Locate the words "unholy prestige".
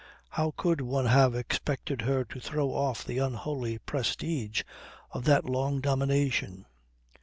3.19-4.63